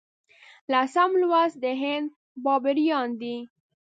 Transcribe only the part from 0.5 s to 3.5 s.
لسم لوست د هند بابریان دي.